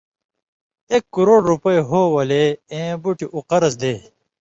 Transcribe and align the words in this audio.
ایک 0.91 1.03
کُروڑ 1.13 1.39
رُوپئ 1.49 1.77
ہوں 1.89 2.07
ولے 2.15 2.43
ایں 2.71 2.93
بُٹیۡ 3.01 3.31
اُو 3.33 3.39
قرض 3.49 3.73
دے، 3.81 3.93